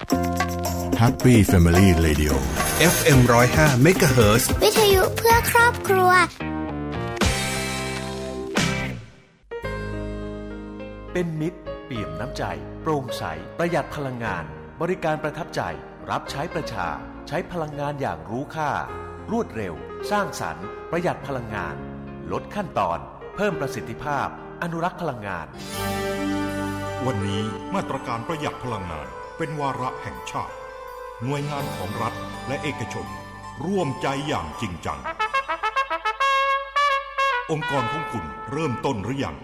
[0.00, 2.32] Happy Family Radio
[2.94, 6.10] FM 105 MHz วิทยุเพื่อครอบครัว
[11.12, 12.44] เป็นมิตรเปี่ยมน้ำใจ
[12.82, 13.24] โปร่งใส
[13.58, 14.44] ประหยัดพลังงาน
[14.80, 15.62] บริการประทับใจ
[16.10, 16.88] รับใช้ประชา
[17.28, 18.70] ใช้พลังงานอย่างรู้ค่า
[19.30, 19.74] รวดเร็ว
[20.10, 21.76] สร้างสรรค์ ประหยัดพลังงาน
[22.32, 22.98] ลดขั้นตอน
[23.34, 24.28] เพิ่มประสิทธิภาพ
[24.62, 25.46] อนุรักษ์พลังงาน
[27.06, 27.42] วันนี้
[27.74, 29.08] มาตรการประหยัดพลังงาน
[29.40, 30.54] เป็นวาระแห่งชาติ
[31.22, 32.14] หน่วยงานของรัฐ
[32.48, 33.06] และเอกชน
[33.66, 34.98] ร่วมใจอย่างจริงจัง
[37.50, 39.36] องค์กรของคุณเริ่มต้นหรือยัง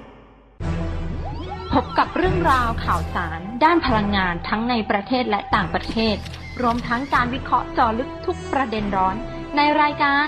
[1.73, 6.17] พบกับเรื่องราวข่าวสาร ด้านพลังงานทั้งในประเทศและต่างประเทศ
[6.63, 9.17] รวมทั้งการวิเคราะห์จาะลึกทุกประเด็นร้อน
[9.57, 10.27] ในรายการ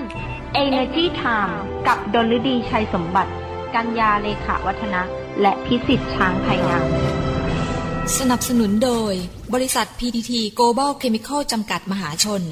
[0.65, 1.55] Energy Time
[1.87, 3.33] กับดลฤดีชัยสมบัติ
[3.75, 5.03] กัญญาเลขาวัฒนะ
[5.41, 7.28] และพิสิทธิ์ช้างไพงาม
[8.17, 9.13] สนับสนุนโดย
[9.55, 12.43] บริษัท PTT Global Chemical จำกัดมหาชน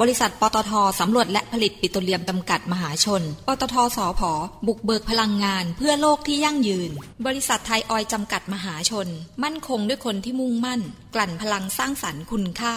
[0.00, 4.32] บริษัทปตทสำรวจและผลิตปิโตรเลียมจำกัดมหาชน ปตทสอพอ
[4.66, 6.90] บุกเบิกพลังงานเพื่อโลกที่ยั่งยืน
[7.26, 9.08] บริษัทไทยออยจำกัดมหาชน
[9.42, 10.80] มั่นคงด้วยคนที่มุ่งมั่น
[11.14, 12.76] กลั่นพลังสร้างสรรค์คุณค่า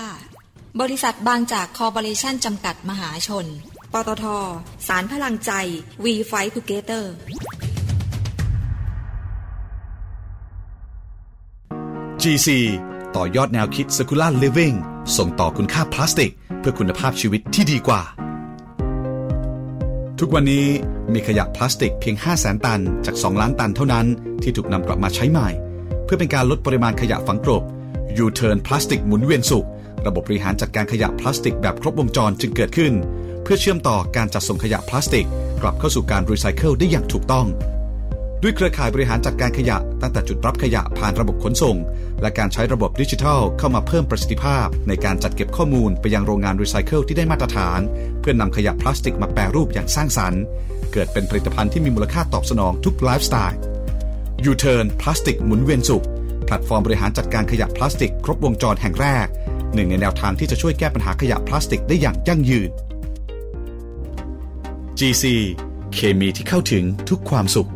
[0.81, 3.45] บริษัทบางจากคอร์ปอเรชั่นจำกัดมหาชน
[3.93, 4.25] ปตท
[4.87, 5.51] สารพลังใจ
[6.03, 7.05] We Fight Together
[12.23, 12.49] GC
[13.15, 14.75] ต่อยอดแนวคิด Circular Living
[15.17, 18.01] ส่งต่อคุณค่าพลาสติก เพื่อคุณภาพชีวิตที่ดีกว่า
[20.19, 20.65] ทุกวันนี้
[21.13, 24.05] มีขยะพลาสติกเพียง 5 0 0แสนตัน จาก 2 ล้านตันเท่านั้น
[24.43, 25.49] ที่ถูกนำกลับมาใช้ใหม่
[26.03, 27.63] เพื่อเป็นการลดปริมาณขยะฝังกลบ
[28.23, 29.67] U-turn พลาสติกหมุนเวียนสุข
[30.05, 32.93] ระบบบริหารจัดการขยะพลาสติกแบบครบวงจรจึงเกิดขึ้น
[33.43, 35.27] เพื่อเชื่อมต่อการจัดส่งขยะพลาสติก
[35.61, 37.47] กลับเข้าสู่การรีไซเคิลได้อย่างถูกต้อง
[38.43, 41.77] ด้วยเครือข่ายบริหารจัดการขยะ ตั้งแต่จุดรับขยะผ่านระบบขนส่ง
[42.21, 47.79] และการใช้ระบบดิจิทัลเข้ามาเพิ่มประสิทธิภาพ ในการจัดเก็บข้อมูลไปยังโรงงานรีไซเคิลที่ได้มาตรฐาน
[48.19, 50.41] เพื่อนำขยะพลาสติกมาแปรรูปอย่างสร้างสรรค์
[50.93, 53.59] เกิดเป็นผลิตภัณฑ์ที่มีมูลค่าตอบสนองทุกไลฟ์สไตล์
[54.49, 56.05] U-turn พลาสติกหมุนเวียนสุข
[56.45, 59.27] แพลตฟอร์มบริหารจัดการขยะพลาสติก ครบวงจรแห่งแรก
[59.73, 62.69] หนึ่งในแนวทางที่จะช่วยแก้ปัญหาขยะพลาสติกได้อย่างยั่งยืน
[64.99, 65.23] GC
[65.93, 67.69] เคมีที่เข้าถึงทุกความสุข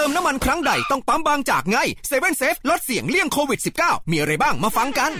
[0.00, 5.12] เติมน้ำมันครั้งใดต้องปั๊มบางจากไง seven safe ลดเสี่ยงเลี่ยงโควิด -19 มีอะไรบ้างมาฟังกัน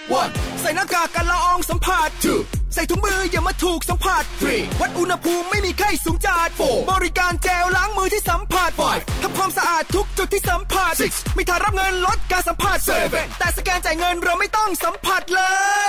[0.00, 0.60] 1.
[0.60, 2.10] ใส่หน้ากากกันละอองสัมผัส
[2.42, 2.74] 2.
[2.74, 4.80] ใส่ถุงมืออย่ามาถูกสัมผัส 3.
[4.80, 6.90] วัดอุณหภูมิไม่มีไข้สูงจัด 4.
[6.92, 9.22] บริการเจลล้างมือที่สัมผัส 5.
[9.22, 11.36] ทำความสะอาดทุกจุดที่สัมผัส 6.
[11.36, 13.38] มีทางรับเงินลดการสัมผัส 7.
[13.38, 15.42] แต่สแกนจ่ายเงินเราไม่ต้องสัมผัสเล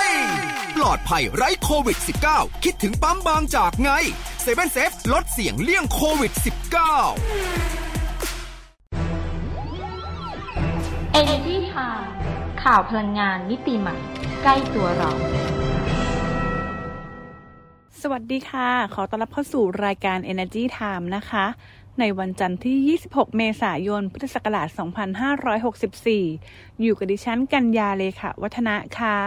[0.06, 0.08] ย
[0.76, 1.98] ปลอดภัยไร้โควิด
[2.30, 3.90] -19 คิดถึงปั๊มบางจากไง
[4.42, 7.81] seven safe ลดเสี่ยงเลี่ยงโควิด -19
[11.20, 12.10] Energy Time
[12.62, 13.96] ข่าวพลังงานมิติใหม่
[14.42, 15.10] ใกล้ตัวเรา
[18.00, 21.44] สวัสดีค่ะ ขอต้อนรับเข้าสู่รายการ Energy Time นะคะ
[22.00, 24.68] ในวันจันทร์ที่ 26 เมษายน พุทธศักราช
[25.94, 29.18] 2564 อยู่กับดิฉันกัญญาเลขาวัฒนะค่ะ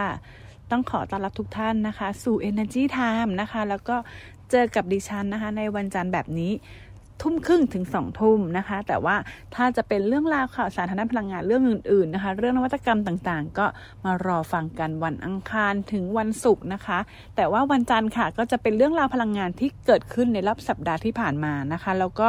[0.70, 3.96] ต้องขอต้อนรับทุกท่านนะคะ สู่ Energy Time นะคะ แล้วก็
[4.50, 6.52] เจอกับดิฉันนะคะ ในวันจันทร์แบบนี้
[7.22, 9.16] ทุ่มครึ่งถึงสองทุ่มนะคะ แต่ว่า
[9.54, 13.66] ถ้าจะเป็นเรื่องราวข่าวสารทางด้านพลังงานเรื่องอื่นๆนะคะ เรื่องนวัตกรรมต่างๆ ก็
[14.04, 16.98] มารอฟังกันวันอังคารถึงวันศุกร์นะคะ
[17.36, 22.28] แต่ว่าวันจันทร์ค่ะก็จะเป็นเรื่องราวพลังงานที่เกิดขึ้นในรอบสัปดาห์ที่ผ่านมานะคะ แล้วก็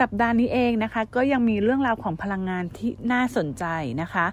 [0.00, 3.64] สัปดาห์นี้เองนะคะ ก็ยังมีเรื่องราวของพลังงานที่น่าสนใจ
[4.02, 4.26] นะคะ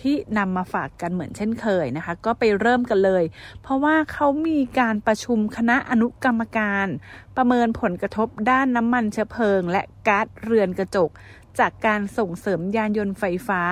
[0.00, 3.24] ที่นำมาฝากกันเหมือนเช่นเคยนะคะ ก็ไปเริ่มกันเลย
[3.62, 6.86] เพราะว่าเขามีการประชุมคณะอนุกรรมการ
[7.36, 11.10] ประเมินผลกระทบด้านน้ำมันเชื้อเพลิง และก๊าซเรือนกระจก
[11.58, 13.62] จากการส่งเสริมยานยนต์ไฟฟ้า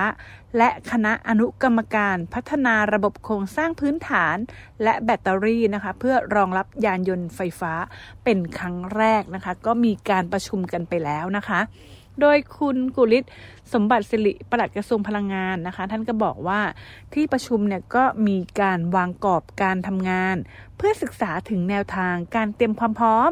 [0.57, 4.37] และคณะอนุกรรมการพัฒนาระบบโครงสร้างพื้นฐาน
[4.83, 7.73] และแบตเตอรี่นะคะ เพื่อรองรับยานยนต์ไฟฟ้า
[8.23, 11.59] เป็นครั้งแรกนะคะ ก็มีการประชุมกันไปแล้วนะคะ
[12.21, 13.23] โดยคุณกุลิศ
[13.73, 16.61] สมบัติสิริปลัดกระทรวงพลังงานนะคะ ท่านก็บอกว่า
[17.13, 20.35] ที่ประชุมเนี่ยก็มีการวางกรอบการทำงาน
[20.77, 23.31] เพื่อศึกษาถึงแนวทางการเตรียมความพร้อม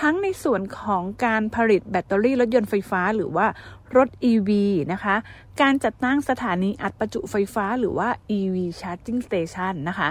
[0.00, 3.46] ทั้งในส่วนของการผลิตแบตเตอรี่รถยนต์ไฟฟ้าหรือว่า
[3.96, 4.50] รถ EV
[4.92, 5.16] นะคะ
[5.60, 8.08] การจัดตั้งสถานีอัดประจุไฟฟ้าหรือว่า
[8.38, 10.10] EV Charging Station นะคะ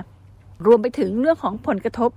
[0.66, 2.12] รวมไปถึงเรื่องของผลกระทบ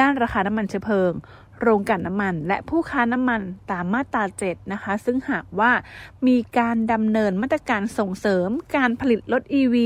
[0.00, 1.12] ด้านราคาน้ำมันเชื้อเพลิง
[1.60, 5.72] โรงกลั่นน้ำมัน และผู้ค้าน้ำมันตามมาตรา7นะคะ ซึ่งหากว่า
[6.26, 9.76] มีการดำเนินมาตรการส่งเสริมการผลิตรถ EV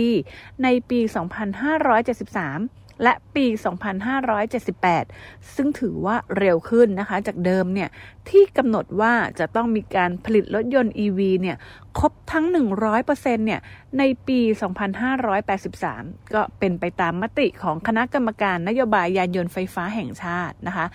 [0.62, 3.46] ในปี 2573 และปี
[4.30, 7.88] 2578 ซึ่งถือว่าเร็วขึ้นนะคะ จากเดิมเนี่ย
[8.28, 11.56] ที่กำหนดว่าจะต้องมีการผลิตรถยนต์ EV เนี่ย
[11.98, 12.44] ครบทั้ง
[12.90, 13.60] 100%เนี่ย
[13.98, 14.38] ในปี
[15.16, 20.86] 2583 ก็เป็นไปตามมติของคณะกรรมการนโยบายยานยนต์ไฟฟ้าแห่งชาตินะคะ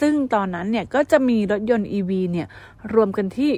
[0.00, 2.48] ซึ่งตอนนั้นเนี่ยก็จะมีรถยนต์ EV เนี่ย
[2.94, 3.50] รวมกันที่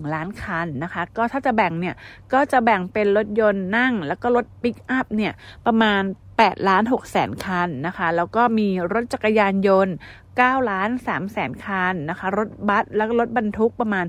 [0.00, 1.94] 18.41 ล้านคันนะคะ ก็ถ้าจะแบ่งเนี่ย
[2.32, 5.32] ก็จะแบ่งเป็นรถยนต์นั่ง แล้วก็รถปิกอัพเนี่ย
[5.66, 6.02] ประมาณ
[6.42, 9.94] 8ล้าน6แสนคันนะคะ แล้วก็มีรถจักรยานยนต์
[10.30, 14.06] 9ล้าน3แสนคันนะคะ รถบัสแล้วก็รถบรรทุกประมาณ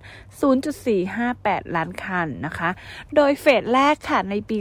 [0.86, 2.70] 0.458 ล้านคันนะคะ
[3.16, 4.58] โดยเฟสแรกค่ะในปี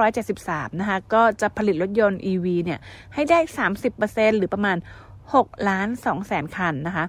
[0.00, 2.80] 2573 นะคะ ก็จะผลิตรถยนต์ EV เนี่ย
[3.14, 3.38] ให้ได้
[3.88, 4.76] 30%หรือประมาณ
[5.22, 7.06] 6 ล้าน2แสนคันนะคะ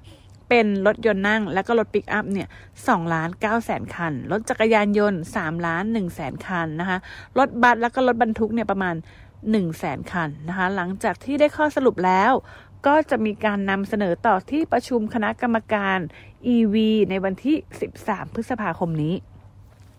[0.50, 2.47] เป็นรถยนต์นั่งแล้วก็รถปิกอัพเนี่ย
[2.80, 6.97] 2ล้าน9แสนคัน รถจักรยานยนต์3ล้าน1แสนคันนะคะ
[7.38, 8.95] รถบัสแล้วก็รถบรรทุกเนี่ยประมาณ
[9.44, 12.31] 1แสนคันนะคะ หลังจากที่ได้ข้อสรุปแล้ว
[12.88, 15.97] ก็จะมีการนำเสนอต่อที่ประชุมคณะกรรมการ
[16.56, 16.75] EV
[17.09, 17.56] ในวันที่
[17.95, 19.15] 13 พฤษภาคมนี้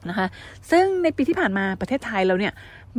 [0.08, 0.26] นะคะ
[0.70, 2.52] ซึ่งในปีที่ผ่านมาประเทศไทยเราเนี่ย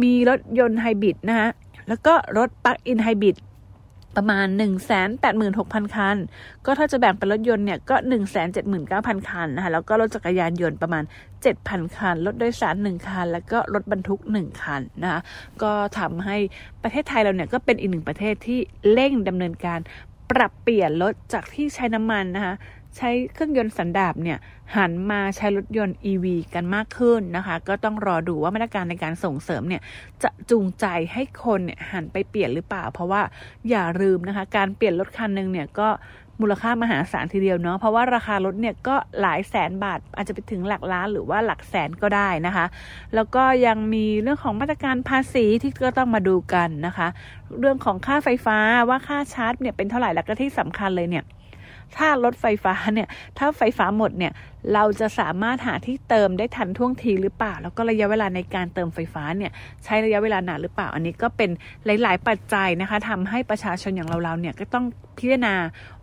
[0.04, 1.50] มีรถยนต์ไฮบริดนะคะ
[1.88, 3.36] แล้วก็รถปลั๊กอินไฮบริด
[4.16, 4.48] ประมาณ
[5.22, 6.18] 186,000 คัน
[6.66, 7.96] ก็ถ้าจะแบ่งเป็นรถยนต์เนี่ยก็
[8.62, 11.04] 179,000 คันนะคะแล้วก็รถจักรยานยนต์ประมาณ
[11.50, 15.22] 7,000 คัน รถโดยสาร 1 คัน แล้วก็รถบรรทุก 1 คันนะคะ
[15.64, 16.38] ก็ทำให้
[16.84, 18.60] ประเทศไทยเราเนี่ยก็เป็นอีกหนึ่งประเทศที่
[18.92, 19.80] เร่งดำเนินการ
[20.32, 22.56] ปรับเปลี่ยนรถจากที่ใช้น้ำมันนะคะ
[22.98, 24.38] ใช้เครื่องยนต์สันดาปเนี่ย
[24.76, 29.82] หันมาใช้รถยนต์ EV กันมากขึ้นนะคะ ก็ต้องรอดูว่ามาตรการในการส่งเสริมเนี่ย
[30.24, 33.22] จะจูงใจให้คนเนี่ยหันไปเปลี่ยนหรือเปล่า เพราะว่า
[33.70, 35.90] อย่าลืมนะคะ การเปลี่ยนรถคันหนึ่งเนี่ยก็
[36.42, 42.66] มูลค่ามหาศาลทีเดียวเนาะเพราะว่าราคารถเนี่ยก็หลายแสนบาท อาจจะไปถึงหลักล้านหรือว่าหลักแสนก็ได้นะคะ
[43.16, 47.08] แล้วก็ยังมีเรื่องของมาตรการภาษีที่ก็ต้องมาดูกันนะคะ
[47.60, 48.58] เรื่องของค่าไฟฟ้า
[48.90, 51.24] ว่าค่าชาร์จเนี่ยเป็นเท่าไหร่แล้วก็ที่สำคัญเลยเนี่ย
[51.98, 53.08] ถ้ารถไฟฟ้าเนี่ย
[53.38, 54.34] ถ้าไฟฟ้าหมดเนี่ย
[54.74, 59.52] เราจะสามารถหาที่เติมได้ทันท่วงทีหรือเปล่า แล้วก็ระยะเวลาในการเติมไฟฟ้าเนี่ย
[59.84, 61.50] ใช้ระยะเวลานานหรือเปล่า อันนี้ก็เป็น
[61.86, 64.86] หลาย ๆ ปัจจัยนะคะทำให้ประชาชนอย่างเราๆเนี่ยก็ต้อง
[65.18, 65.56] พิจารณา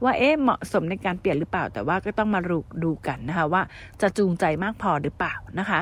[0.02, 3.62] ว่าเอ๊ะเหมาะสมในการเปลี่ยนหรือเปล่า แต่ว่าก็ต้องมาดูดูกันนะคะว่า
[4.00, 5.80] จะจูงใจมากพอหรือเปล่านะคะ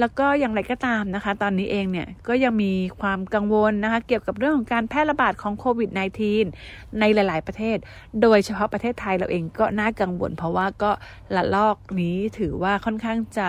[0.00, 5.90] แล้วก็อย่างไรก็ตามนะคะ ตอนนี้เองเนี่ยก็ยังมีความกังวลนะคะเกี่ยวกับเรื่องของการแพร่ระบาดของโควิด
[6.44, 7.78] -19 ในหลาย ๆ ประเทศ
[8.22, 10.90] โดยเฉพาะประเทศไทยเราเองก็น่ากังวล เพราะว่าก็
[11.36, 13.48] ละลอกนี้ถือว่าค่อนข้างจะ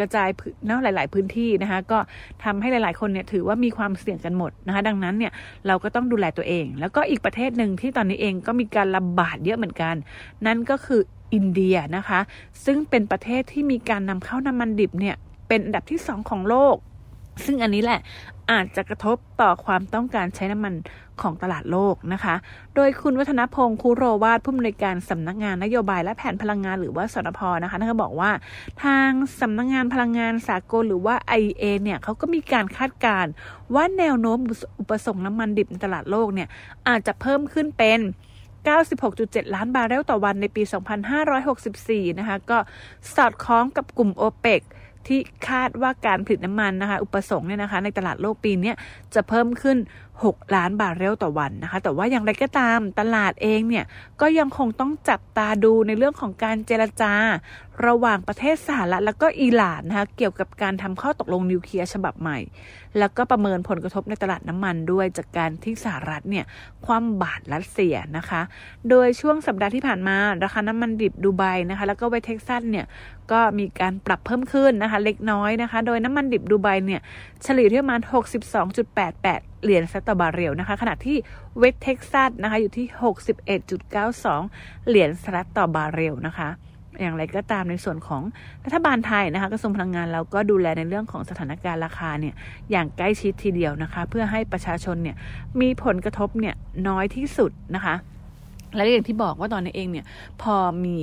[0.00, 0.28] กระจาย
[0.66, 1.98] เนาะหลาย ๆ พื้นที่นะคะก็
[2.44, 5.32] ทำให้หลาย ๆ คนเนี่ยถือว่ามีความเสี่ยงกันหมดนะคะดังนั้นเนี่ย
[5.66, 9.94] เราก็ต้องดูแลตัวเอง แล้วก็อีกประเทศหนึ่งที่ตอนนี้เองก็มีการระบาดเยอะเหมือนกัน
[10.46, 11.00] นั่นก็คือ
[11.34, 12.20] อินเดียนะคะ
[12.64, 15.16] ซึ่งเป็นประเทศที่มีการนำเข้าน้ำมันดิบเนี่ย
[15.48, 16.76] เป็นอันดับที่สองของโลก
[17.44, 18.00] ซึ่งอันนี้แหละ
[18.50, 20.74] อาจจะกระทบต่อความต้องการใช้น้ำมัน
[21.22, 22.34] ของตลาดโลกนะคะ
[22.74, 28.30] โดยคุณวัฒนพงศ์คูโรวาดผู้อำนวยการสำนักงานนโยบายและแผนพลังงานหรือว่าสนพนะคะท่านก็บอกว่า
[28.84, 29.10] ทาง
[29.40, 33.32] สำนักงานพลังงานสากลหรือว่า IEA เนี่ยเขาก็มีการคาดการณ์
[33.74, 34.38] ว่าแนวโน้ม
[34.80, 36.48] อุปสงค์น้ำมันดิบในตลาดโลกเนี่ย
[36.88, 38.00] อาจจะเพิ่มขึ้นเป็น
[38.76, 40.62] 96.7 ล้านบาร์เรลต่อวันในปี
[41.40, 42.58] 2564 นะคะ ก็
[43.14, 44.62] สอดคล้องกับกลุ่มโอเปก
[45.08, 48.72] ที่คาดว่าการผลิตน้ำมันนะคะ อุปสงค์เนี่ยนะคะ ในตลาดโลกปีนี้
[49.14, 49.76] จะเพิ่มขึ้น
[50.22, 53.84] 6 ล้านบาร์เรลต่อวันนะคะ แต่ว่าอย่างไรก็ตามตลาดเองเนี่ย
[54.20, 57.12] ก็ยังคงต้องจับตาดูในเรื่องของการเจรจา
[57.86, 62.38] ระหว่างประเทศสหรัฐแล้วก็อิหร่านนะคะเกี่ยวกับการทำข้อตกลงนิวเคลียร์ฉบับใหม่
[62.98, 66.44] แล้วก็ประเมินผลกระทบในตลาดน้ำมันด้วยจากการที่สหรัฐเนี่ย
[66.84, 68.40] คว่ำบาตรรัสเซียนะคะ
[68.90, 72.86] โดยช่วงสัปดาห์ที่ผ่านมาราคาน้ำมันดิบดูไบนะคะแล้วก็เวสต์เท็กซัสเนี่ย
[73.32, 77.00] ก็มีการปรับเพิ่มขึ้นนะคะเล็กน้อยนะคะ โดยน้ำมันดิบดูไบเนี่ย
[77.44, 78.00] เฉลี่ยที่ประมาณ
[78.64, 81.16] 62.88 เหรียญสหรัฐต่อบาร์เรลนะคะ ขณะที่
[81.58, 82.86] เวสต์เท็กซัสนะคะอยู่ที่
[83.68, 86.48] 61.92 เหรียญสหรัฐต่อบาร์เรลนะคะ
[87.00, 88.22] อย่างไรก็ตามในส่วนของ
[88.64, 92.34] รัฐบาลไทยนะคะกระทรวงพลังงานเราก็ดูแลในเรื่องของสถานการณ์ราคาเนี่ย
[92.70, 95.16] อย่างใกล้ชิดทีเดียวนะคะ เพื่อให้ประชาชนเนี่ย
[95.60, 96.54] มีผลกระทบเนี่ย
[96.88, 97.94] น้อยที่สุดนะคะ
[98.74, 100.06] และอย่างที่บอกว่าตอนนี้เองเนี่ย
[100.42, 100.54] พอ
[100.84, 100.98] มี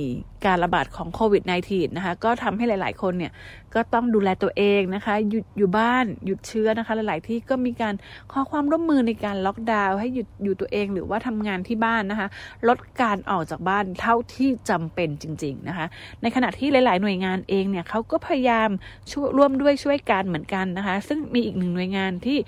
[0.46, 3.32] การระบาดของโควิด -19 นะคะก็ทำให้หลาย ๆ คนเนี่ย
[3.74, 7.94] ก็ต้องดูแลตัวเองนะคะหยุดอยู่บ้านหยุดเชื้อนะคะ หลาย ๆ ที่ก็มีการ
[8.32, 12.28] ขอความร่วมมือในการล็อกดาวน์ให้หยุดอยู่ตัวเองหรือว่าทำงานที่บ้านนะคะ
[12.68, 15.86] ลดการออกจากบ้านเท่าที่จำเป็นจริง ๆ นะคะ
[16.22, 18.70] ในขณะที่หลาย ๆ หน่วยงานเองเนี่ยเขาก็พยายาม
[19.10, 22.38] ช่วยร่วมด้วยช่วยกันเหมือนกันนะคะ ซึ่งมีอีกหนึ่งหน่วยงานที่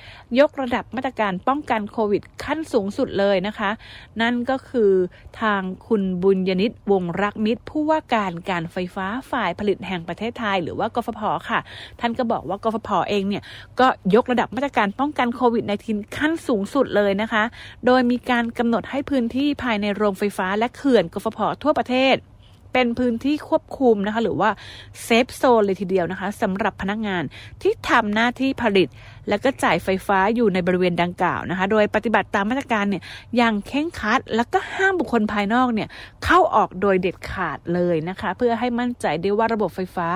[0.40, 3.70] ยกระดับมาตรการป้องกันโควิด ขั้นสูงสุดเลยนะคะ
[4.20, 4.92] นั่นก็คือ
[5.40, 11.60] ทางคุณบุญยนิตวงรักมิตร ผู้ว่าการการไฟฟ้าฝ่ายผลิตแห่งประเทศไทย หรือว่ากฟผค่ะ
[12.00, 13.42] ท่านก็บอกว่ากฟผเองเนี่ย
[13.80, 17.42] ก็ยกระดับมาตรการป้องกันโควิด -19 ขั้นสูงสุดเลยนะคะ
[17.86, 22.16] โดยมีการกำหนดให้พื้นที่ภายในโรงไฟฟ้าและเขื่อนกฟผทั่วประเทศ
[22.72, 24.50] เป็นพื้นที่ควบคุมนะคะ หรือว่า
[25.02, 27.22] เซฟโซนเลยทีเดียวนะคะสำหรับพนักงาน
[27.62, 28.88] ที่ทำหน้าที่ผลิต
[29.28, 33.02] และก็จ่ายไฟฟ้าอยู่ในบริเวณดังกล่าวนะคะ โดยปฏิบัติตามมาตรการเนี่ย
[33.36, 35.88] อย่างเข่งคัด แล้วก็ห้ามบุคคลภายนอกเนี่ย
[36.24, 40.08] เข้าออกโดยเด็ดขาดเลยนะคะ เพื่อให้มั่นใจได้ว่าระบบไฟฟ้า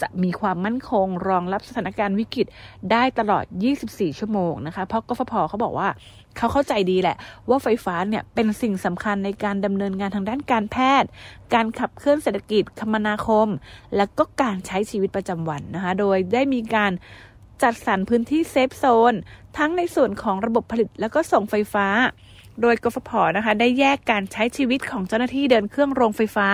[0.00, 2.46] จะมีความมั่นคงรองรับสถานการณ์วิกฤต
[2.92, 3.44] ได้ตลอด
[3.82, 5.88] 24 ชั่วโมงนะคะ เพราะกฟผเขาบอกว่า
[6.36, 7.16] เขาเข้าใจดีแหละ
[7.48, 11.08] ว่าไฟฟ้าเนี่ยเป็นสิ่งสำคัญในการดำเนินงานทางด้านการแพทย์
[11.54, 13.48] การขับเคลื่อนเศรษฐกิจคมนาคม
[13.96, 16.92] และก็การใช้ชีวิตประจำวันนะคะ โดยได้มีการ
[17.62, 19.14] จัดสรรพื้นที่เซฟโซน
[19.58, 21.86] ทั้งในส่วนของระบบผลิตและก็ส่งไฟฟ้า
[22.60, 26.48] โดยกฟผนะคะได้แยกการใช้ชีวิตของเจ้าหน้าที่เดินเครื่องโรงไฟฟ้า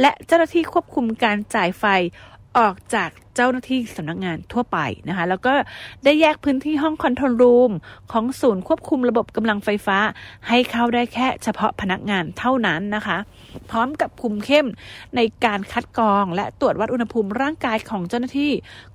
[0.00, 1.84] และเจ้าหน้าที่ควบคุมการจ่ายไฟ
[2.58, 4.78] ออกจากเจ้าหน้าที่สำนักงานทั่วไป
[5.08, 5.54] นะคะ แล้วก็
[6.04, 7.72] ได้แยกพื้นที่ห้องคอนโทรลรูม
[8.12, 9.98] ของศูนย์ควบคุมระบบกำลังไฟฟ้า
[10.48, 13.18] ให้เข้าได้แค่เฉพาะพนักงานเท่านั้นนะคะ
[13.70, 14.66] พร้อมกับคุมเข้ม
[15.16, 18.52] ในการคัดกรอง และตรวจวัดอุณหภูมิร่างกายของเจ้าหน้าที่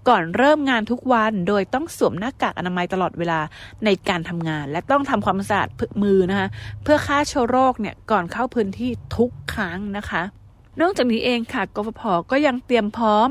[0.07, 3.39] ก่อนเริ่มงานทุกวัน โดยต้องสวมหน้ากากอนามัยตลอดเวลา
[3.85, 5.69] ในการทำงาน และต้องทำความสะอาด
[6.03, 6.47] มือนะคะ
[6.83, 10.23] เพื่อฆ่าเชื้อโรคเนี่ยก่อนเข้าพื้นที่ทุกครั้งนะคะ
[10.81, 13.29] นอกจากนี้เองค่ะกฟผก็ยังเตรียมพร้อม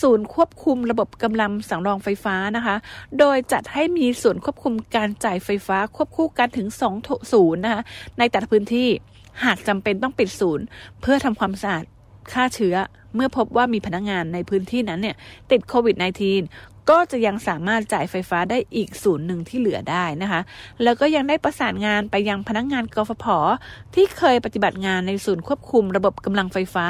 [0.00, 2.76] ศูนย์ควบคุมระบบกำลังสังรองไฟฟ้านะคะ
[3.18, 6.68] โดยจัดให้มีศูนย์ควบคุมการจ่ายไฟฟ้าควบคู่กันถึง
[7.00, 7.82] 2ศูนย์นะคะ
[8.18, 8.88] ในแต่ละพื้นที่
[9.44, 10.64] หากจำเป็นต้องปิดศูนย์
[11.00, 11.84] เพื่อทำความสะอาด
[12.32, 12.76] ฆ่าเชื้อ
[13.14, 15.16] เมื่อพบว่ามีพนักงงานในพื้นที่นั้นเนี่ย
[15.50, 15.96] ติดโควิด
[16.36, 20.40] -19 ก็จะยังสามารถจ่ายไฟฟ้าได้อีกศูนย์หนึ่งที่เหลือได้นะคะ
[20.82, 23.26] แล้วก็ยังได้ประสานงานไปยังพนักงงานกฟผ
[23.94, 26.86] ที่เคยปฏิบัติงานในศูนย์ควบคุมระบบกำลังไฟฟ้า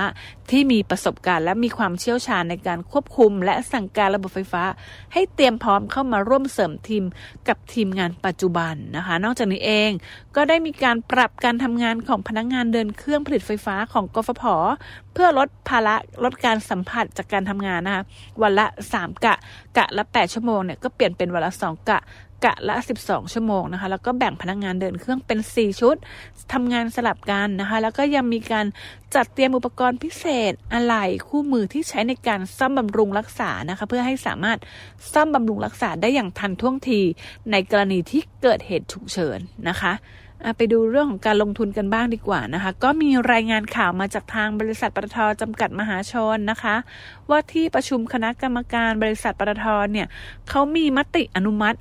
[0.51, 4.65] ที่มีประสบการณ์และมีความเชี่ยวชาญในการควบคุม และสั่งการระบบไฟฟ้า
[5.13, 7.05] ให้เตรียมพร้อมเข้ามาร่วมเสริมทีม
[7.49, 9.91] กับทีมงานปัจจุบันนะคะ นอกจากนี้เอง
[10.37, 14.43] ก็ได้มีการปรับการทำงานของพนักงงานเดินเครื่องผลิตไฟฟ้าของกฟผ
[15.19, 15.95] พื่อลดภาระ
[16.25, 18.03] ลดการสัมผัสจากการทำงานนะคะ
[18.43, 19.35] วันละ 3 กะ
[19.79, 21.99] กะละ 8 ชั่วโมงเนี่ยก็เปลี่ยนเป็นวันละ 2 กะ
[22.45, 25.97] กะละ 12 ชั่วโมงนะคะ แล้วก็แบ่งพนักงงานเดินเครื่องเป็น 4 ชุด
[26.53, 28.67] ทำงานสลับกันนะคะ แล้วก็ยังมีการ
[29.15, 34.59] จัดเตรียมอุปกรณ์พิเศษอะไหล่คู่มือที่ใช้ในการซ่อมบำรุงรักษานะคะ เพื่อให้สามารถ
[35.13, 37.01] ซ่อมบำรุงรักษาได้อย่างทันท่วงที
[37.51, 39.93] ในกรณีที่เกิดเหตุฉุกเฉินนะคะ
[40.57, 46.77] ไปดูเรื่องของการลงทุนกันบ้างดีกว่านะคะ ก็มีรายงานข่าวมาจากทางบริษัทปตทจำกัดมหาชนนะคะ
[47.31, 50.07] ว่าที่ประชุมคณะกรรมการบริษัทปตทเนี่ย
[50.49, 51.79] เขามีมติอนุมัติ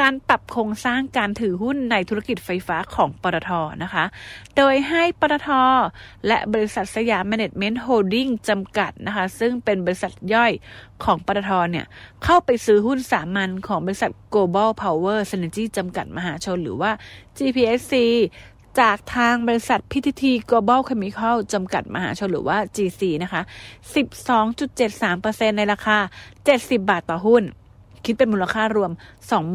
[0.00, 3.50] การปรับโครงสร้างการถือหุ้นในธุรกิจไฟฟ้าของปตท
[3.82, 4.04] นะคะ
[4.56, 5.48] โดยให้ปตท
[6.26, 10.52] และบริษัทสยามแมネจเมนต์โฮลดิ้งจำกัดนะคะ ซึ่งเป็นบริษัทย่อย
[11.04, 11.86] ของปตทเนี่ย
[12.24, 16.90] เข้าไปซื้อหุ้นสามัญของบริษัท Global Power Synergy จำกัดมหาชนหรือว่า
[17.38, 17.94] GPSC
[18.80, 23.42] จากทางบริษัท PTT Global Chemical จำกัดมหาชนหรือว่า GC นะคะ
[24.50, 25.98] 12.73%ในราคา
[26.44, 27.44] 70 บาทต่อหุ้น
[28.04, 28.90] คิดเป็นมูลค่ารวม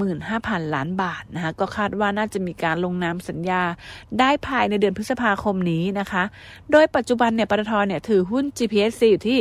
[0.05, 3.61] 25,000 ล้านบาทนะคะก็คาดว่าน่าจะมีการลงนามสัญญา
[4.19, 6.23] ได้ภายในเดือนพฤษภาคมนี้นะคะ
[6.71, 9.39] โดยปัจจุบันเนี่ยปตทเนี่ยถือหุ้น GPSC อยู่ที่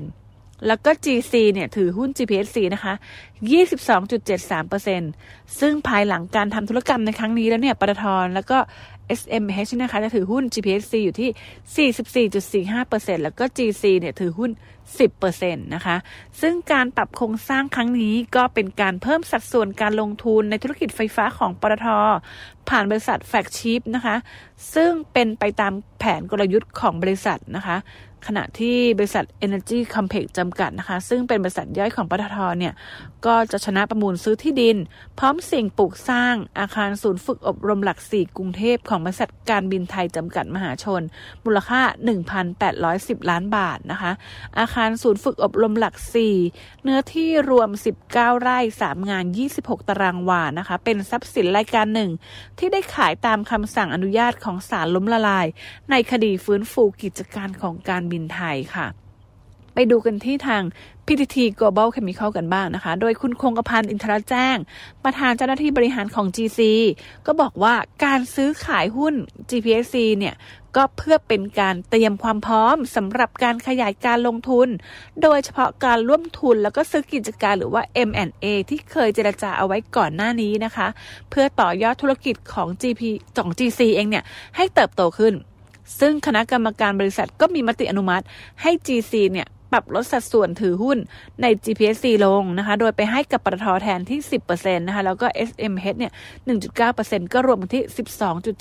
[0.00, 2.94] 31.72%แล้วก็ GC เนี่ยถือหุ้น GPSC นะคะ
[4.06, 8.58] 22.73%ซึ่งภายหลังการทำธุรกรรมในครั้งนี้แล้วเนี่ย ปตทแล้วก็
[9.20, 14.50] SMH นะคะ จะถือหุ้น GPSC อยู่ที่ 44.45%แล้วก็ GC เนี่ยถือหุ้น
[14.90, 15.96] 10%นะคะ
[16.40, 21.86] ซึ่งการปรับโครงสร้างครั้งนี้ก็เป็นการเพิ่มสัดส่วนการลงทุนในธุรกิจไฟฟ้าของปตท
[22.68, 24.16] ผ่านบริษัทแฟกชิพนะคะ
[24.74, 27.78] ซึ่งเป็นไปตามแผนกลยุทธ์ของบริษัทนะคะ
[28.28, 32.74] ขณะที่บริษัท Energy Complex จำกัดนะคะ ซึ่งเป็นบริษัทย่อยของปตทเนี่ย
[33.26, 34.76] ก็จะชนะประมูลซื้อที่ดิน
[35.18, 41.02] พร้อมสิ่งปลูกสร้างอาคารศูนย์ฝึกอบรมหลักสี่กรุงเทพของบริษัทการบินไทยจำกัดมหาชน
[41.44, 41.80] มูลค่า
[42.56, 44.12] 1,810 ล้านบาทนะคะ
[44.58, 46.36] อาคารศูนย์ฝึกอบรมหลักสี่
[46.82, 47.68] เนื้อที่รวม
[48.06, 49.24] 19 ไร่ 3 งาน
[49.56, 52.10] 26 ตารางวานะคะ เป็นทรัพย์สินรายการหนึ่ง
[52.58, 55.46] ที่ได้ขายตามคำสั่งอนุญาตของศาลล้มละลาย
[55.90, 58.88] ในคดีฟื้นฟูกิจการของการบินไทยค่ะ
[59.74, 60.62] ไปดูกันที่ทาง
[61.06, 64.56] PTT Global Chemical กันบ้างนะคะ โดยคุณคงกระพันอินทรแจ้ง
[65.04, 66.60] ประธานเจ้าหน้าที่บริหารของ GC
[67.26, 67.74] ก็บอกว่า
[68.04, 69.14] การซื้อขายหุ้น
[69.50, 70.34] GPSC เนี่ย
[70.76, 74.68] ก็เพื่อเป็นการเตรียมความพร้อมสำหรับการขยายการลงทุน
[75.22, 80.88] โดยเฉพาะการร่วมทุนแล้วก็ซื้อกิจการหรือว่า M&A ที่เคยเจรจาเอาไว้ก่อนหน้านี้นะคะ
[81.30, 83.02] เพื่อต่อยอดธุรกิจของ GP
[83.38, 84.24] ของ GC เองเนี่ย
[84.56, 85.34] ให้เติบโตขึ้น
[86.00, 88.24] ซึ่งคณะกรรมการบริษัทก็มีมติอนุมัติ
[88.62, 90.98] ให้ GC เนี่ย ปรับลดสัดส่วนถือหุ้น
[91.42, 96.12] ใน GPSC ลงนะคะ โดยไปให้กับปตทแทนที่ 10%นะคะ แล้วก็ SMH เนี่ย
[96.72, 97.82] 1.9%ก็รวมที่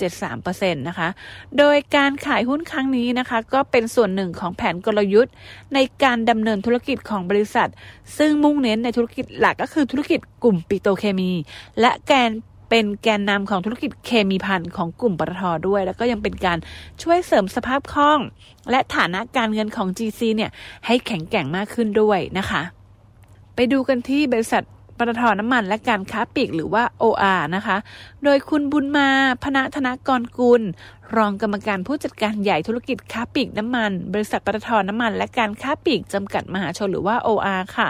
[0.02, 1.10] 12.73%นะคะ
[1.58, 5.34] โดยการขายหุ้นครั้งนี้นะคะ ก็เป็นส่วนหนึ่งของแผนกลยุทธ์
[5.74, 7.70] ในการดำเนินธุรกิจของบริษัท
[8.18, 11.32] ซึ่งมุ่งเน้นในธุรกิจหลักก็คือธุรกิจกลุ่มปิโตเคมี
[11.80, 12.32] และแกน
[12.74, 16.58] เป็นแกนนำของธุรกิจเคมีพันของกลุ่มปตทด้วย แล้วก็ยังเป็นการ
[17.02, 18.20] ช่วยเสริมสภาพคล่อง
[18.70, 20.52] และฐานะการเงินของ GC เนี่ย
[20.86, 22.62] ให้แข็งแกร่งมากขึ้นด้วยนะคะ
[23.56, 24.64] ไปดูกันที่บริษัท
[24.98, 27.78] ปตทน้ำมันและการค้าปลีกหรือว่า OR นะคะ
[28.24, 29.10] โดยคุณบุญมา
[29.44, 30.62] พณธนกรกุล
[31.18, 37.88] รองกรรมการผู้จัดการใหญ่ธุรกิจค้าปลีกน้ำมัน บริษัทปตทน้ำมัน และการค้าปลีกจำกัดมหาชนหรือว่า OR ค่ะ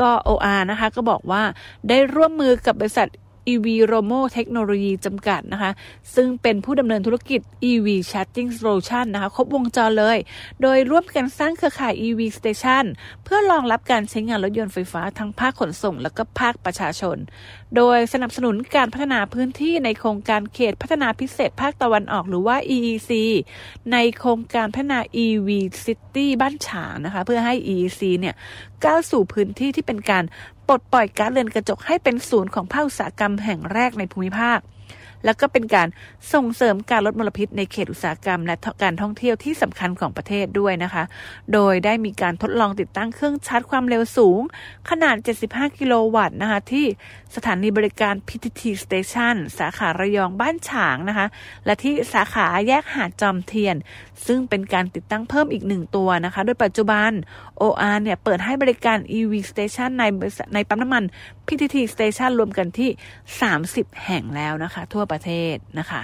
[0.00, 1.42] ก็ OR นะคะก็บอกว่า
[1.88, 3.08] ได้ร่วมมือกับบริษัท
[3.52, 5.70] EV Romo เทคโนโลยีจำกัดนะคะ
[6.14, 10.18] ซึ่งเป็นผู้ดำเนินธุรกิจ EV Charging Solution นะคะ ครบวงจรเลย
[10.62, 12.84] โดยร่วมกันสร้างเครือข่าย EV Station
[13.24, 17.16] เพื่อรองรับการใช้งานรถยนต์ไฟฟ้าทั้งภาคขนส่ง และก็ภาคประชาชน
[17.76, 23.10] โดยสนับสนุนการพัฒนาพื้นที่ในโครงการเขตพัฒนาพิเศษภาคตะวันออกหรือว่า EEC
[23.92, 25.48] ในโครงการพัฒนา EV
[25.84, 28.34] City บ้านฉางนะคะ เพื่อให้ EEC เนี่ย
[28.84, 30.24] ก้าวสู่พื้นที่ที่เป็นการ
[30.68, 34.58] ปลดปล่อยก๊าซเรือนกระจกให้เป็นศูนย์ของภาคอุตสาหกรรมแห่งแรกในภูมิภาค
[35.24, 35.88] แล้วก็เป็นการ
[36.32, 41.04] ส่งเสริมการลดมลพิษในเขตอุตสาหกรรม และการท่องเที่ยวที่สำคัญของประเทศด้วยนะคะ
[41.52, 44.40] โดยได้มีการทดลองติดตั้งเครื่องชาร์จความเร็วสูง
[44.90, 45.16] ขนาด
[45.48, 46.86] 75 กิโลวัตต์นะคะที่
[47.36, 51.26] สถานีบริการ PTT Station สาขาระยองบ้านฉางนะคะ
[51.64, 53.76] และที่สาขาแยกหาดจอมเทียน
[54.26, 57.10] ซึ่งเป็นการติดตั้งเพิ่มอีกหนึ่งตัวนะคะ โดยปัจจุบัน
[57.60, 60.04] OR เนี่ยเปิดให้บริการ EV Station ใน
[60.54, 61.04] ในปั๊มน้ำมัน
[61.46, 62.90] PTT Station รวมกันที่
[63.50, 66.02] 30 แห่งแล้วนะคะ ทั่วประเทศนะคะ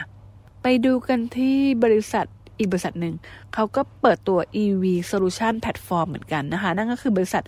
[0.63, 2.27] ไปดูกันที่บริษัท
[2.59, 3.15] อีกบริษัทหนึ่ง
[3.55, 7.43] เขาก็เปิดตัว EV Solution Platform เหมือนกันนะคะ นั่นก็คือบริษัท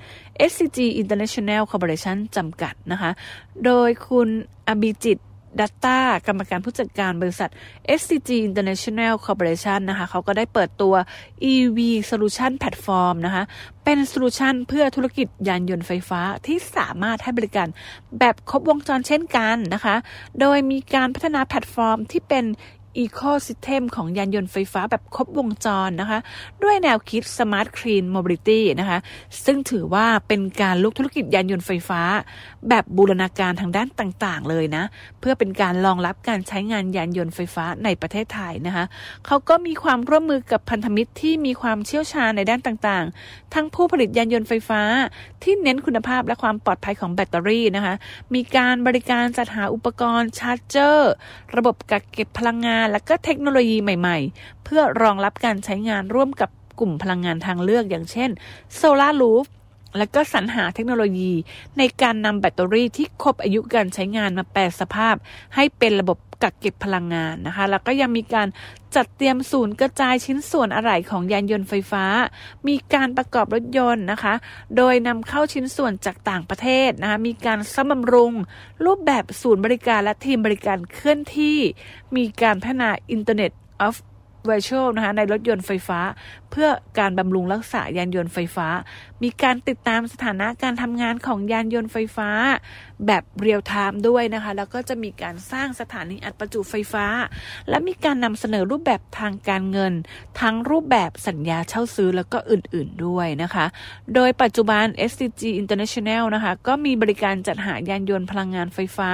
[0.50, 3.10] SCG International Corporation จำกัดนะคะ
[3.64, 4.28] โดยคุณ
[4.68, 5.18] อภิจิต
[5.60, 7.50] ดัตตากรรมการผู้จัดการบริษัท
[7.98, 10.94] SCG International Corporation นะคะเขาก็ได้เปิดตัว
[11.52, 11.78] EV
[12.10, 13.44] Solution Platform นะคะ
[13.84, 17.68] เป็นโซลูชันเพื่อธุรกิจยานยนต์ไฟฟ้าที่สามารถให้บริการ
[18.18, 19.96] แบบครบวงจรเช่นกันนะคะ
[20.40, 22.44] โดยมีการพัฒนาแพลตฟอร์มที่เป็น
[22.98, 26.18] ecosystem ของยานยนต์ไฟฟ้าแบบครบวงจรนะคะ
[26.62, 28.98] ด้วยแนวคิด Smart Clean Mobility นะคะ
[29.44, 32.00] ซึ่งถือว่าเป็นการรุกธุรกิจยานยนต์ไฟฟ้า
[32.68, 34.84] แบบบูรณาการทางด้านต่างๆ เลยนะ
[35.20, 38.84] เพื่อเป็นการรองรับการใช้งานยานยนต์ไฟฟ้าในประเทศไทยนะคะ
[39.26, 44.82] เขาก็มีความร่วมมือกับพันธมิตรที่มีความเชี่ยวชาญในด้านต่างๆ ทั้งผู้ผลิตยานยนต์ไฟฟ้า
[45.42, 47.94] ที่เน้นคุณภาพและความปลอดภัยของแบตเตอรี่นะคะ
[48.34, 51.12] มีการบริการจัดหาอุปกรณ์ชาร์จเจอร์
[51.56, 58.30] ระบบกักเก็บพลังงานและก็เทคโนโลยีใหม่ๆ เพื่อรองรับการใช้งานร่วมกับกลุ่มพลังงานทางเลือกอย่างเช่น
[58.74, 59.46] โซลารูฟ
[59.98, 61.32] และก็สรรหาเทคโนโลยี
[61.78, 65.14] ในการนำแบตเตอรี่ที่ครบอายุการใช้งานมาแปลสภาพ
[65.54, 68.48] ให้เป็นระบบกักเก็บพลังงานนะคะ แล้วก็ยังมีการ
[68.94, 72.04] จัดเตรียมศูนย์กระจายชิ้นส่วนอะไหล่ของยานยนต์ไฟฟ้า
[72.68, 74.34] มีการประกอบรถยนต์นะคะ
[74.76, 78.32] โดยนำเข้าชิ้นส่วนจากต่างประเทศนะคะ มีการซ่อมบำรุง
[78.84, 81.58] รูปแบบศูนย์บริการและทีมบริการเคลื่อนที่
[82.16, 83.52] มีการพัฒนา Internet
[83.86, 83.94] of
[84.48, 86.00] Virtual นะคะในรถยนต์ไฟฟ้า
[86.50, 88.68] เพื่อการบำรุงรักษายานยนต์ไฟฟ้า
[89.22, 92.28] มีการติดตามสถานะการทำงานของยานยนต์ไฟฟ้า
[93.06, 97.06] แบบเรียลไทม์ด้วยนะคะ แล้วก็จะมีการสร้างสถานีอัดประจุไฟฟ้า
[97.68, 99.92] และมีการนำเสนอรูปแบบทางการเงิน
[100.40, 103.66] ทั้งรูปแบบสัญญาเช่าซื้อแล้วก็อื่นๆด้วยนะคะ
[104.14, 109.10] โดยปัจจุบัน SCG International นะคะก็มีบริการจัดหายานยนต์พลังงานไฟฟ้า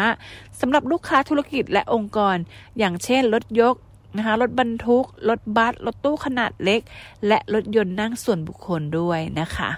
[0.60, 2.36] สำหรับลูกค้าธุรกิจและองค์กร
[2.78, 3.74] อย่างเช่นรถยก
[4.16, 6.80] นะคะรถบรรทุก รถบัส รถตู้ขนาดเล็ก
[7.26, 9.70] และรถยนต์นั่งส่วนบุคคลด้วยนะคะ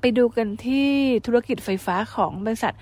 [0.00, 0.88] ไปดูกันที่
[1.26, 2.74] ธุรกิจไฟฟ้าของบริษัท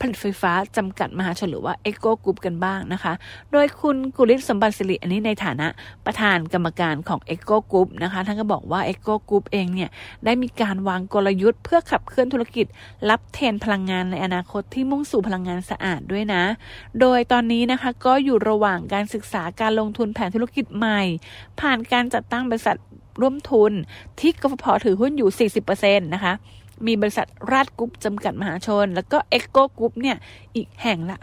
[0.00, 3.12] ผลิตไฟฟ้าจำกัดมหาชนหรือว่าเอ็กโกกรุ๊ปกันบ้างนะคะ
[3.52, 5.66] โดยคุณกุลิศสมบัติศิริอันนี้ในฐานะ
[6.06, 9.90] ประธานกรรมการของเอ็กโกกรุ๊ปนะคะท่านก็บอกว่าเอ็กโกกรุ๊ปเองเนี่ย
[10.24, 12.66] ได้มีการวางกลยุทธ์เพื่อขับเคลื่อนธุรกิจ
[13.10, 16.42] รับเทรนด์พลังงานในอนาคตที่มุ่งสู่พลังงานสะอาดด้วยนะ
[17.00, 21.00] โดยตอนนี้นะคะก็อยู่ระหว่างการศึกษาการลงทุนแผนธุรกิจใหม่
[21.60, 22.76] ผ่านการจัดตั้งบริษัท
[23.20, 23.72] ร่วมทุน
[24.20, 26.32] ที่กฟผถือหุ้นอยู่ 40%นะคะ
[26.86, 30.16] มีบริษัทราชกรุ๊ปจำกัดมหาชน แล้วก็เอ็กโกกรุ๊ปเนี่ย
[30.56, 31.16] อีกแห่งละ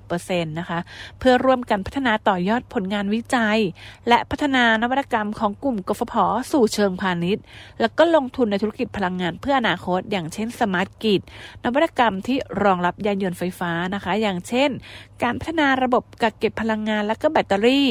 [0.00, 0.78] 30%นะคะ
[1.18, 3.58] เพื่อร่วมกันพัฒนาต่อยอดผลงานวิจัย
[4.08, 6.14] และพัฒนานวัตกรรมของกลุ่มกฟผ
[6.52, 7.44] สู่เชิงพาณิชย์
[7.80, 11.20] แล้วก็ลงทุนในธุรกิจพลังงานเพื่ออนาคต อย่างเช่น smart grid
[11.64, 14.70] นวัตกรรมที่รองรับยานยนต์ไฟฟ้านะคะ อย่างเช่น
[15.22, 17.88] การพัฒนาระบบกักเก็บพลังงานและก็แบตเตอรี่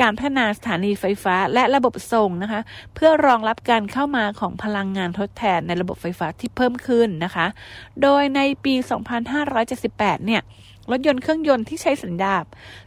[0.00, 2.60] การพัฒนาสถานีไฟฟ้าและระบบส่งนะคะ
[2.94, 7.46] เพื่อรองรับการเข้ามาของพลังงานทดแทนในระบบไฟฟ้าที่เพิ่มขึ้นนะคะ
[8.02, 8.74] โดยในปี
[9.50, 10.42] 2578 เนี่ย
[10.90, 12.44] รถยนต์เครื่องยนต์ที่ใช้สัญญาบ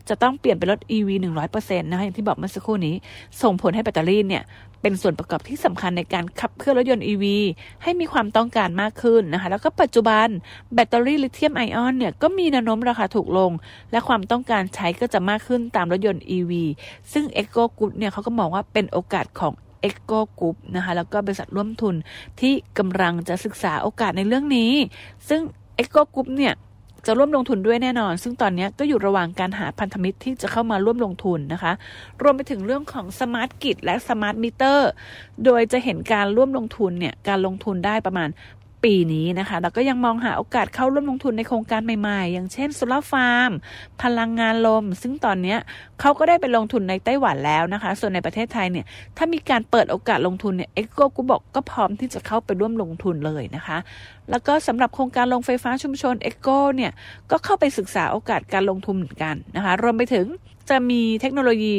[0.09, 1.09] จะต้องเปลี่ยนเป็นรถ EV
[1.49, 2.95] 100%นะคะอย่างที่บอกเมื่อสักครู่นี้
[3.41, 4.43] ส่งผลให้แบตเตอรี่เนี่ย
[4.87, 7.23] เป็นส่วนประกอบที่สำคัญในการขับเคลื่อนรถยนต์ EV
[7.83, 10.27] ให้มีความต้องการมากขึ้นนะคะแล้วก็ปัจจุบัน
[10.73, 13.51] แบตเตอรี่ลิเธียมไอออนเนี่ยก็มีแนวโน้มราคาถูกลง
[13.91, 16.51] และความต้องการใช้ก็จะมากขึ้นตามรถยนต์ EV
[17.13, 19.53] ซึ่ง EGCO Group เนี่ยเขาก็มองว่าเป็นโอกาสของ
[19.87, 21.95] EGCO Group นะคะแล้วก็บริษัทร่วมทุน
[22.39, 24.71] ที่กำลังจะศึกษาโอกาสในเรื่องนี้
[25.29, 25.41] ซึ่ง
[25.81, 26.53] EGCO Group เนี่ย
[27.05, 31.73] จะร่วมลงทุนด้วยแน่นอน ซึ่งตอนนี้ก็อยู่ระหว่างการหาพันธมิตรที่จะเข้ามาร่วมลงทุนนะคะ
[32.21, 34.89] รวมไปถึงเรื่องของ smart grid และ smart meter
[35.45, 38.29] โดยจะเห็นการร่วมลงทุนเนี่ย การลงทุนได้ประมาณ
[38.85, 43.51] ปีนี้นะคะแล้วก็ยังมองหาโอกาสเข้าร่วมลงทุนในโครงการใหม่ๆ อย่างเช่นโซลาร์ฟาร์ม
[44.01, 45.55] พลังงานลม ซึ่งตอนนี้
[45.99, 48.85] เขาก็ได้ไปลงทุนในไต้หวันแล้วนะคะ ส่วนในประเทศไทยเนี่ย
[49.17, 53.77] ถ้ามีการเปิดโอกาสลงทุนเนี่ยเอ็กโกกูบอกก็พร้อมที่จะเข้าไปร่วมลงทุนเลยนะคะ
[54.29, 56.91] แล้วก็สำหรับโครงการโรงไฟฟ้าชุมชนเอ็กโกเนี่ย
[57.31, 60.25] ก็เข้าไปศึกษาโอกาสการลงทุนเหมือนกันนะคะรวมไปถึง
[60.69, 61.75] จะมีเทคโนโลยี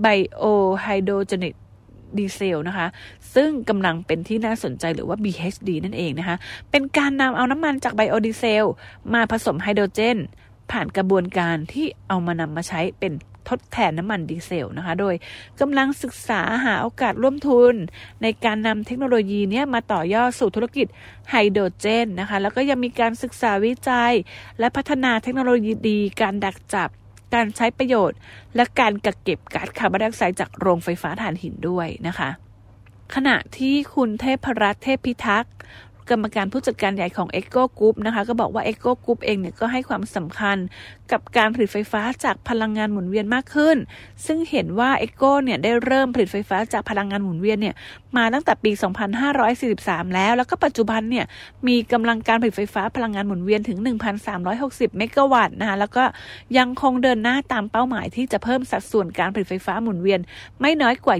[0.00, 2.86] bio-hydrogenated diesel นะคะ
[3.34, 6.36] ซึ่งกำลังเป็นที่น่าสนใจหรือว่า BHD นั่นเองนะคะ
[6.70, 8.64] เป็นการนำเอาน้ำมันจากไบโอดีเซล
[9.14, 10.18] มาผสมไฮโดรเจน
[10.70, 13.12] ผ่านกระบวนการที่เอามานำมาใช้เป็น
[13.48, 15.14] ทดแทนน้ำมันดีเซลนะคะ โดย
[15.60, 17.74] กำลังศึกษาหาโอกาสร่วมทุน
[18.22, 20.86] ในการนำเทคโนโลยีนี้มาต่อยอดสู่ธุรกิจ
[21.30, 24.14] ไฮโดรเจนนะคะ แล้วก็ยังมีการศึกษาวิจัย
[24.58, 26.90] และพัฒนาเทคโนโลยีดี การดักจับ
[27.34, 28.18] การใช้ประโยชน์
[28.56, 32.30] และการกักเก็บก๊าซคาร์บอนไดออกไซด์จากโรงไฟฟ้าถ่านหินด้วยนะคะ
[33.14, 35.54] ขณะที่คุณเทพรัตน์เทพพิทักษ์
[36.10, 40.56] กรรมการผู้จัดการใหญ่ของ e c o Group นะคะก็บอกว่า e c o Group เองเนี่ยก็ให้ความสำคัญ
[41.12, 43.76] กับการผลิตไฟฟ้าจากพลังงานหมุนเวียนมากขึ้น
[44.26, 47.74] ซึ่งเห็นว่า e c o เนี่ยได้เริ่มผลิตไฟฟ้าจากพลังงานหมุนเวียนเนี่ย
[48.16, 48.70] มาตั้งแต่ปี
[49.42, 51.24] 2543 แล้ว แล้วก็ปัจจุบันเนี่ย
[51.68, 53.78] มีกำลังการผลิตไฟฟ้าพลังงานหมุนเวียนถึง
[54.38, 56.04] 1,360 เมกะวัตต์นะคะแล้วก็
[56.58, 60.20] ยังคงเดินหน้าตามเป้าหมายที่จะเพิ่มสัดส่วนการผลิตไฟฟ้าหมุนเวียน
[60.60, 61.16] ไม่น้อยกว่า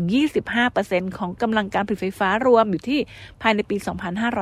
[0.76, 3.00] 25%ของกำลังการผลิตไฟฟ้ารวมอยู่ที่
[3.42, 3.76] ภายในปี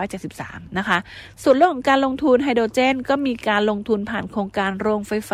[0.06, 0.98] 2573 นะคะ
[1.42, 5.32] ส่วนเรื่องของการลงทุนไฮโดรเจน ก็มีการลงทุนผ่านโครงการโรงไฟฟ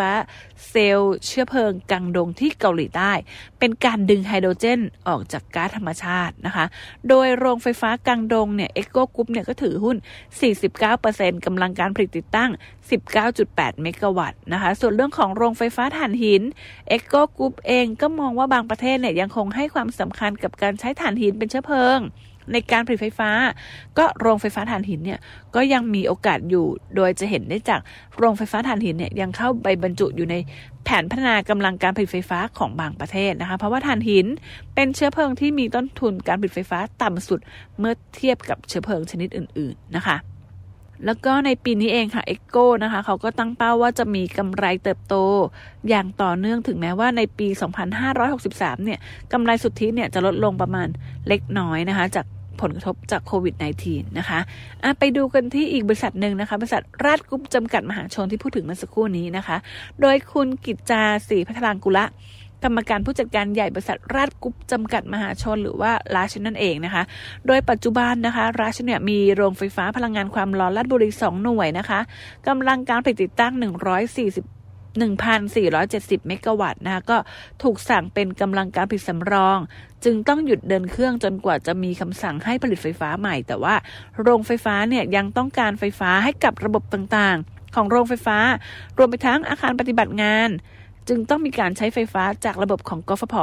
[0.69, 3.11] เซลล์เชื้อเพลิงกังดงที่เกาหลีใต้
[3.59, 6.65] เป็นการดึงไฮโดรเจนออกจากก๊าซธรรมชาตินะคะ
[7.09, 9.97] โดยโรงไฟฟ้ากังดงเนี่ยเอ็กโกกรุ๊ปเนี่ยก็ถือหุ้น
[10.71, 12.49] 49%กำลังการผลิตติดตั้ง
[13.15, 16.41] 19.8 เมกะวัตต์นะคะ ส่วนเรื่องของโรงไฟฟ้าถ่านหิน
[16.89, 21.99] เอ็กโกกรุ๊ปเองก็มองว่าบางประเทศเนี่ยยังคงให้ความสำคัญกับการใช้ถ่านหินเป็นเชื้อเพลิง
[22.51, 23.29] ในการผลิตไฟฟ้า
[23.97, 25.19] ก็โรงไฟฟ้าถ่านหินเนี่ย
[25.55, 27.81] ก็ยังมีโอกาสอยู่ โดยจะเห็นได้จาก
[28.17, 30.35] โรงไฟฟ้าถ่านหินเนี่ยยังเข้าไปบรรจุอยู่ใน
[30.83, 34.25] แผนพัฒนากำลังการผลิตไฟฟ้าของบางประเทศนะคะ เพราะว่าถ่านหิน
[34.75, 37.39] เป็นเชื้อเพลิงที่มีต้นทุนการผลิตไฟฟ้าต่ำสุด
[37.79, 40.17] เมื่อเทียบกับเชื้อเพลิงชนิดอื่น ๆ นะคะ
[41.05, 45.15] แล้วก็ในปีนี้เองค่ะเอ็กโกนะคะเขาก็ตั้งเป้าว่าจะมีกำไรเติบโต
[45.89, 47.47] อย่างต่อเนื่องถึงแม้ว่าในปี
[48.11, 48.99] 2563 เนี่ย
[49.33, 50.87] กำไรสุทธิเนี่ยจะลดลงประมาณ
[51.27, 52.25] เล็กน้อยนะคะจาก
[52.61, 59.57] ผลกระทบจากโควิด -19 นะคะไปดูกันที่อีกบริษัทหนึ่งนะคะ บริษัทราชกรุ๊ปจำกัดมหาชนที่พูดถึงเมื่อสักครู่นี้นะคะ
[60.01, 62.05] โดยคุณกิจจาศรีพัฑฒางกุระ
[62.63, 67.03] กรรมการผู้จัดการใหญ่บริษัทราชกรุ๊ปจำกัดมหาชนหรือว่าราชนั่นเองนะคะ
[67.47, 71.99] โดยปัจจุบันนะคะ ราชเนี่ยมีโรงไฟฟ้าพลังงานความร้อนราชบุรี 2 หน่วยนะคะ
[72.47, 73.63] กำลังการผลิตติดตั้ง 140
[74.99, 77.17] 1,470 เมกะวัตต์นะคะก็
[77.63, 79.57] ถูกสั่งเป็นกำลังการผลิตสำรอง
[80.03, 83.75] จึงต้องหยุดเดินเครื่องจนกว่าจะมีคำสั่งให้ผลิตไฟฟ้าใหม่ แต่ว่า
[84.21, 88.37] โรงไฟฟ้าเนี่ยยังต้องการไฟฟ้าให้กับระบบต่างๆ ของโรงไฟฟ้า
[88.97, 90.49] รวมไปทั้งอาคารปฏิบัติงาน
[91.07, 93.35] จึงต้องมีการใช้ไฟฟ้าจากระบบของกฟผ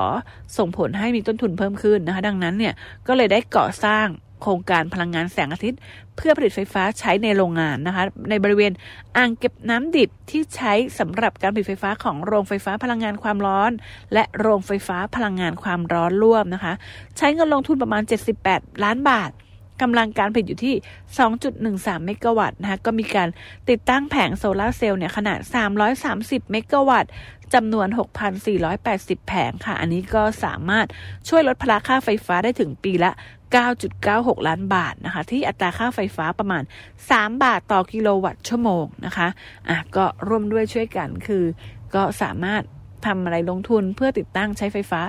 [0.57, 2.75] ส่งผลให้มีต้นทุนเพิ่มขึ้นนะคะ ดังนั้นเนี่ย
[3.07, 4.07] ก็เลยได้ก่อสร้าง
[4.43, 5.81] โครงการพลังงานแสงอาทิตย์
[6.17, 8.73] เพื่อผลิตไฟฟ้าใช้ในโรงงานนะคะ ในบริเวณ
[9.17, 13.71] อ่างเก็บน้ำดิบที่ใช้สำหรับการผลิตไฟฟ้าของโรงไฟฟ้าพลังงานความร้อน
[14.15, 16.73] และโรงไฟฟ้าพลังงานความร้อนร่วมนะคะ
[17.19, 18.03] ใช้เงินลงทุนประมาณ
[18.45, 19.31] 78 ล้านบาท
[19.83, 20.75] กำลังการผลิตอยู่ที่
[21.41, 23.29] 2.13 เมกะวัตต์นะคะก็มีการ
[23.71, 25.39] ติดตั้งแผงโซลาร์เซลล์เนี่ยขนาด
[25.95, 27.11] 330 เมกะวัตต์
[27.55, 27.89] จำนวน
[28.59, 30.87] 6,480 แผงค่ะ อันนี้ก็สามารถ
[31.29, 33.11] ช่วยลดพลังค่าไฟฟ้าได้ถึงปีละ
[33.81, 36.63] 9.96 ล้านบาทนะคะ ที่อัตราค่าไฟฟ้าประมาณ
[37.03, 39.29] 3 บาทต่อกิโลวัตต์ชั่วโมงนะคะ
[39.69, 41.45] อะก็ร่วมด้วยช่วยกันคือ
[41.95, 42.63] ก็สามารถ
[43.07, 45.01] ทำอะไรลงทุนเพื่อติดตั้งใช้ไฟฟ้า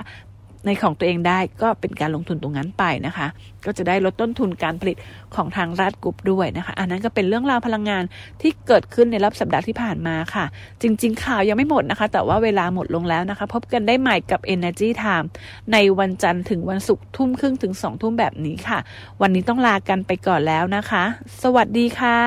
[0.66, 3.26] ในของตัวเองได้ก็เป็นการลงทุนตรงนั้นไปนะคะ
[3.64, 4.96] ก็จะได้ลดต้นทุนการผลิต
[5.34, 8.04] ของทางรัฐกรุ๊ปด้วยนะคะ อันนั้นก็เป็นเรื่องราวพลังงาน
[8.42, 10.44] ที่เกิดขึ้นในรอบสัปดาห์ที่ผ่านมาค่ะ
[10.82, 15.26] จริง ๆ ข่าวยังไม่หมดนะคะ แต่ว่าเวลาหมดลงแล้วนะคะ พบกันได้ใหม่กับ Energy Time
[15.72, 18.78] ในวันจันทร์ถึงวันศุกร์ทุ่มครึ่งถึงสองทุ่มแบบนี้ค่ะ
[19.22, 21.04] วันนี้ต้องลากันไปก่อนแล้วนะคะ
[21.42, 22.18] สวัสดีค่ะ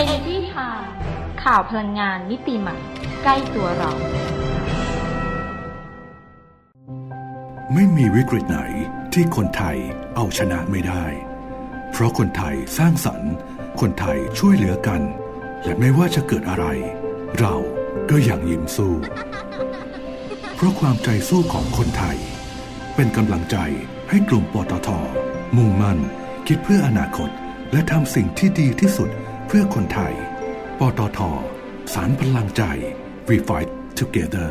[0.00, 0.86] Energy Time
[1.42, 2.76] ข่าวพลังงานมิติใหม่
[3.22, 3.90] ใกล้ตัวเรา
[7.74, 8.60] ไม่มีวิกฤตไหน
[9.12, 9.76] ที่คนไทย
[10.16, 11.04] เอาชนะไม่ได้
[11.90, 13.32] เพราะคนไทยสร้างสรรค์
[13.80, 15.02] คนไทยช่วยเหลือกัน
[15.64, 16.66] และไม่ว่าจะเกิดอะไร
[17.38, 17.54] เรา
[18.10, 18.94] ก็ยังยิ้มสู้
[20.54, 22.16] เพราะความใจสู้ของคนไทย
[22.94, 23.56] เป็นกำลังใจ
[24.10, 24.88] ให้กลุ่มปตท
[25.56, 25.98] มุ่งมั่น
[26.46, 27.30] คิดเพื่ออนาคต
[27.72, 29.10] และทำสิ่งที่ดีที่สุด
[29.46, 30.12] เพื่อคนไทย
[30.78, 31.20] ปตท
[31.94, 32.62] สารพลังใจ
[33.28, 34.50] We Fight Together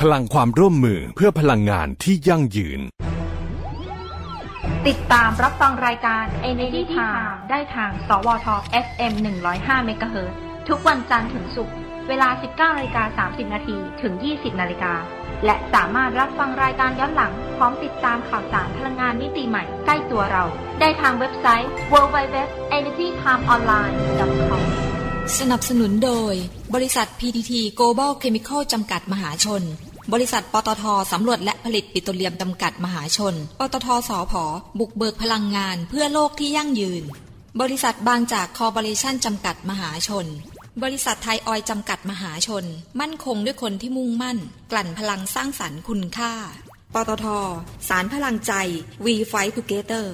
[0.00, 2.80] พลังความร่วมมือเพื่อพลังงานที่ยั่งยืน
[4.88, 8.46] ติดตามรับฟังรายการ Energy Time ได้ทาง สวท
[8.84, 9.12] FM
[9.52, 10.16] 105 MHz
[10.68, 11.74] ทุกวันจันทร์ถึงศุกร์
[12.08, 14.94] เวลา 19นาฬิกา30 นาทีถึง 20นาฬิกา
[15.44, 20.44] และสามารถรับฟังรายการย้อนหลัง พร้อมติดตามข่าวสารพลังงานมิติใหม่ใกล้ตัวเรา
[20.80, 24.62] ได้ทางเว็บไซต์ www.energytimeonline.com
[25.38, 26.34] สนับสนุนโดย
[26.74, 29.62] บริษัท PTT Global Chemical จำกัดมหาชน
[30.12, 34.44] บริษัทปตทสำรวจและผลิตปิโตรเลียมจำกัดมหาชน ปตทสอพอ
[34.78, 37.02] บุกเบิกพลังงานเพื่อโลกที่ยั่งยืน
[37.60, 40.26] บริษัทบางจากคอร์ปอเรชั่นจำกัดมหาชน
[40.82, 42.64] บริษัทไทยออยจำกัดมหาชน
[43.00, 44.38] มั่นคงด้วยคนที่มุ่งมั่น
[44.72, 46.32] กลั่นพลังสร้างสรรค์คุณค่า
[46.94, 47.26] ปตท
[47.88, 48.52] สารพลังใจ
[49.04, 50.04] We Fight Together